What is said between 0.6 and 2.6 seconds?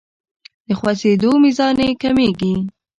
د خوځیدو میزان یې کمیږي.